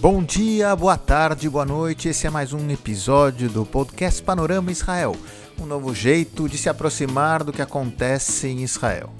[0.00, 2.08] Bom dia, boa tarde, boa noite.
[2.08, 5.16] Esse é mais um episódio do podcast Panorama Israel,
[5.60, 9.12] um novo jeito de se aproximar do que acontece em Israel.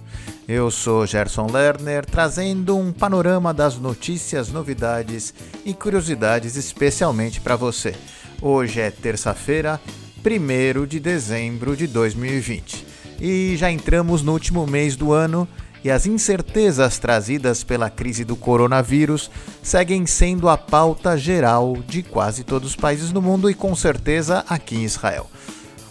[0.47, 5.35] Eu sou Gerson Lerner, trazendo um panorama das notícias, novidades
[5.65, 7.93] e curiosidades especialmente para você.
[8.41, 9.81] Hoje é terça-feira,
[10.25, 12.87] 1 de dezembro de 2020
[13.21, 15.49] e já entramos no último mês do ano
[15.85, 19.31] e as incertezas trazidas pela crise do coronavírus
[19.63, 24.45] seguem sendo a pauta geral de quase todos os países do mundo e com certeza
[24.49, 25.31] aqui em Israel.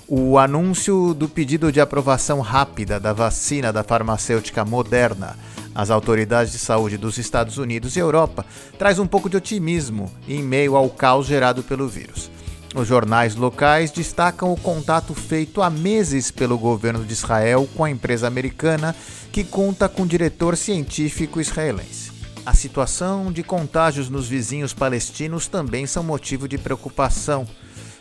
[0.08, 5.38] O anúncio do pedido de aprovação rápida da vacina da farmacêutica Moderna
[5.76, 8.46] às autoridades de saúde dos Estados Unidos e Europa
[8.80, 12.32] traz um pouco de otimismo em meio ao caos gerado pelo vírus.
[12.76, 17.90] Os jornais locais destacam o contato feito há meses pelo governo de Israel com a
[17.90, 18.96] empresa americana,
[19.32, 22.12] que conta com diretor científico israelense.
[22.46, 27.48] A situação de contágios nos vizinhos palestinos também são motivo de preocupação,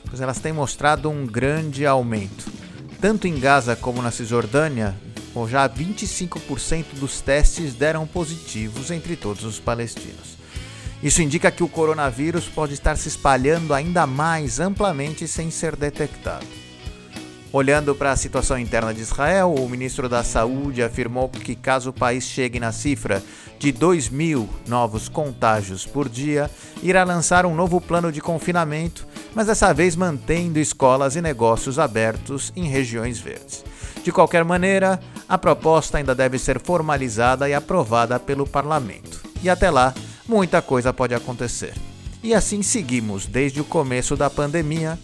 [0.08, 2.46] pois elas têm mostrado um grande aumento.
[3.00, 4.94] Tanto em Gaza como na Cisjordânia,
[5.48, 10.38] já 25% dos testes deram positivos entre todos os palestinos.
[11.02, 16.46] Isso indica que o coronavírus pode estar se espalhando ainda mais amplamente sem ser detectado.
[17.52, 21.92] Olhando para a situação interna de Israel, o ministro da Saúde afirmou que, caso o
[21.92, 23.22] país chegue na cifra
[23.58, 26.50] de 2 mil novos contágios por dia,
[26.82, 32.52] irá lançar um novo plano de confinamento, mas dessa vez mantendo escolas e negócios abertos
[32.54, 33.64] em regiões verdes.
[34.02, 39.22] De qualquer maneira, a proposta ainda deve ser formalizada e aprovada pelo parlamento.
[39.42, 39.94] E até lá,
[40.28, 41.74] muita coisa pode acontecer.
[42.22, 44.98] E assim seguimos desde o começo da pandemia,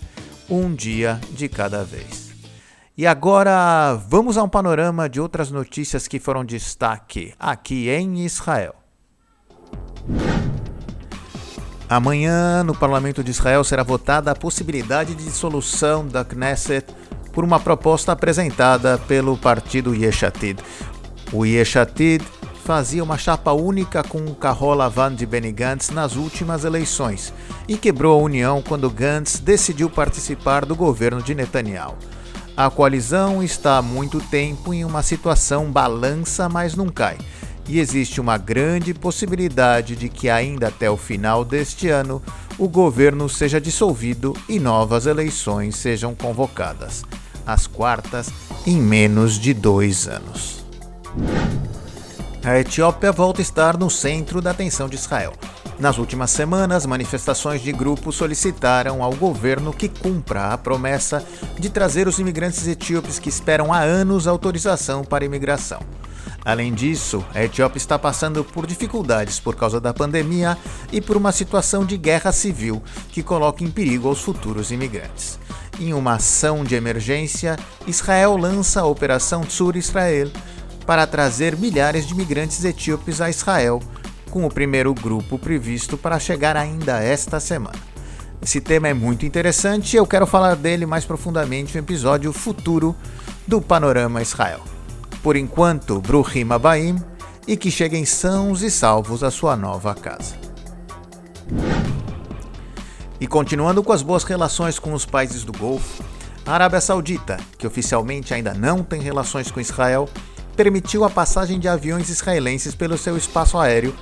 [0.49, 2.33] um dia de cada vez.
[2.97, 8.75] E agora vamos a um panorama de outras notícias que foram destaque aqui em Israel.
[11.89, 16.87] Amanhã, no parlamento de Israel, será votada a possibilidade de dissolução da Knesset
[17.33, 20.59] por uma proposta apresentada pelo partido Yeshatid.
[21.33, 22.25] O Yeshatid
[22.65, 27.33] fazia uma chapa única com o Carola Van de Benny Gantz nas últimas eleições
[27.67, 31.97] e quebrou a união quando Gantz decidiu participar do governo de Netanyahu.
[32.57, 37.19] A coalizão está há muito tempo em uma situação balança, mas não cai,
[37.69, 42.23] e existe uma grande possibilidade de que ainda até o final deste ano
[42.59, 47.03] o governo seja dissolvido e novas eleições sejam convocadas,
[47.45, 48.31] as quartas
[48.65, 50.63] em menos de dois anos.
[52.45, 55.33] A Etiópia volta a estar no centro da atenção de Israel.
[55.79, 61.25] Nas últimas semanas, manifestações de grupos solicitaram ao governo que cumpra a promessa
[61.57, 65.79] de trazer os imigrantes etíopes que esperam há anos autorização para imigração.
[66.45, 70.59] Além disso, a Etiópia está passando por dificuldades por causa da pandemia
[70.91, 72.83] e por uma situação de guerra civil
[73.13, 75.39] que coloca em perigo os futuros imigrantes.
[75.79, 80.29] Em uma ação de emergência, Israel lança a Operação Tsur Israel,
[80.87, 83.81] para trazer milhares de migrantes etíopes a Israel,
[84.31, 87.79] com o primeiro grupo previsto para chegar ainda esta semana.
[88.41, 92.97] Esse tema é muito interessante e eu quero falar dele mais profundamente no episódio futuro
[93.47, 94.61] do Panorama Israel.
[95.23, 97.01] Por enquanto, Bruhim Abaim
[97.47, 100.35] e que cheguem sãos e salvos à sua nova casa.
[103.21, 106.03] E continuando com as boas relações com os países do Golfo,
[106.45, 110.09] a Arábia Saudita, que oficialmente ainda não tem relações com Israel,
[110.57, 113.95] permitiu a passagem de aviões israelenses pelo seu espaço aéreo,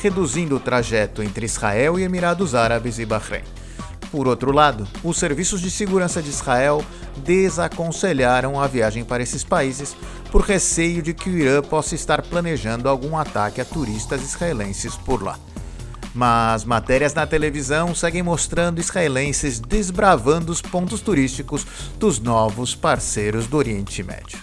[0.00, 3.42] reduzindo o trajeto entre Israel e Emirados Árabes e Bahrein.
[4.10, 6.82] Por outro lado, os serviços de segurança de Israel
[7.18, 9.94] desaconselharam a viagem para esses países
[10.30, 15.22] por receio de que o Irã possa estar planejando algum ataque a turistas israelenses por
[15.22, 15.38] lá.
[16.14, 21.66] Mas matérias na televisão seguem mostrando israelenses desbravando os pontos turísticos
[21.98, 24.38] dos novos parceiros do Oriente Médio.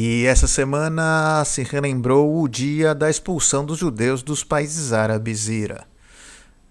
[0.00, 5.88] E essa semana se relembrou o dia da expulsão dos judeus dos países árabes Ira.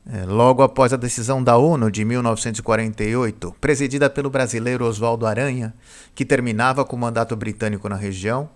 [0.09, 5.73] É, logo após a decisão da ONU de 1948, presidida pelo brasileiro Oswaldo Aranha,
[6.15, 8.49] que terminava com o mandato britânico na região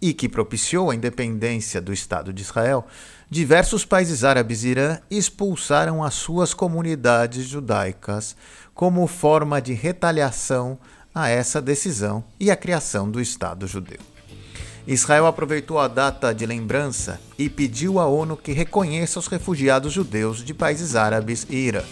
[0.00, 2.86] e que propiciou a independência do Estado de Israel,
[3.28, 8.34] diversos países árabes Irã expulsaram as suas comunidades judaicas
[8.74, 10.78] como forma de retaliação
[11.16, 13.96] a essa decisão e a criação do Estado judeu.
[14.86, 20.44] Israel aproveitou a data de lembrança e pediu à ONU que reconheça os refugiados judeus
[20.44, 21.82] de países árabes e Irã.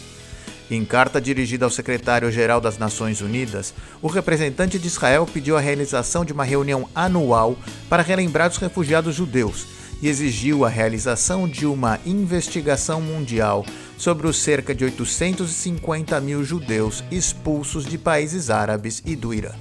[0.70, 3.72] Em carta dirigida ao secretário-geral das Nações Unidas,
[4.02, 7.56] o representante de Israel pediu a realização de uma reunião anual
[7.88, 9.66] para relembrar os refugiados judeus
[10.02, 13.64] e exigiu a realização de uma investigação mundial
[14.04, 19.52] sobre os cerca de 850 mil judeus expulsos de países árabes e do Irã.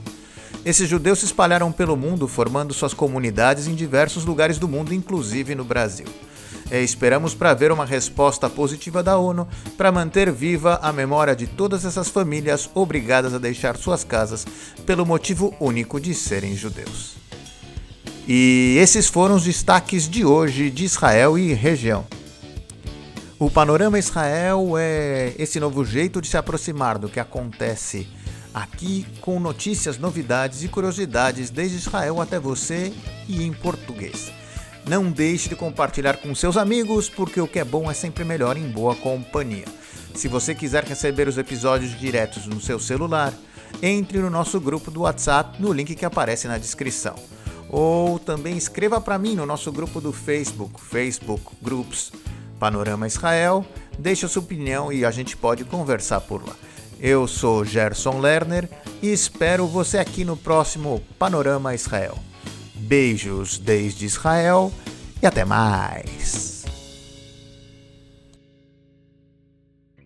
[0.66, 5.56] Esses judeus se espalharam pelo mundo, formando suas comunidades em diversos lugares do mundo, inclusive
[5.56, 6.08] no Brasil.
[6.70, 9.48] E esperamos para ver uma resposta positiva da ONU
[9.78, 14.46] para manter viva a memória de todas essas famílias obrigadas a deixar suas casas
[14.86, 17.16] pelo motivo único de serem judeus.
[18.28, 22.06] E esses foram os destaques de hoje de Israel e região.
[23.44, 28.08] O Panorama Israel é esse novo jeito de se aproximar do que acontece
[28.54, 32.94] aqui com notícias, novidades e curiosidades desde Israel até você
[33.28, 34.32] e em português.
[34.88, 38.56] Não deixe de compartilhar com seus amigos, porque o que é bom é sempre melhor
[38.56, 39.66] em boa companhia.
[40.16, 43.34] Se você quiser receber os episódios diretos no seu celular,
[43.82, 47.16] entre no nosso grupo do WhatsApp no link que aparece na descrição.
[47.68, 52.10] Ou também escreva para mim no nosso grupo do Facebook, Facebook Groups
[52.64, 53.66] Panorama Israel.
[54.00, 56.56] Deixe sua opinião e a gente pode conversar por lá.
[56.98, 58.70] Eu sou Gerson Lerner
[59.02, 62.18] e espero você aqui no próximo Panorama Israel.
[62.74, 64.72] Beijos desde Israel
[65.22, 66.53] e até mais!